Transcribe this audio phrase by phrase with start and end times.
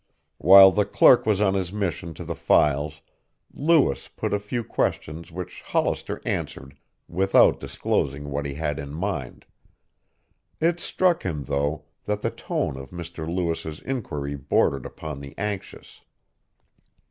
[0.39, 3.01] While the clerk was on his mission to the files
[3.53, 6.75] Lewis put a few questions which Hollister answered
[7.07, 9.45] without disclosing what he had in mind.
[10.59, 13.31] It struck him, though, that the tone of Mr.
[13.31, 16.01] Lewis' inquiry bordered upon the anxious.